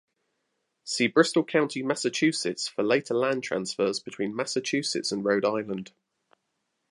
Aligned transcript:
See 0.83 1.05
Bristol 1.05 1.43
County, 1.43 1.83
Massachusetts 1.83 2.67
for 2.67 2.81
later 2.81 3.13
land 3.13 3.43
transfers 3.43 3.99
between 3.99 4.35
Massachusetts 4.35 5.11
and 5.11 5.23
Rhode 5.23 5.45
Island. 5.45 5.91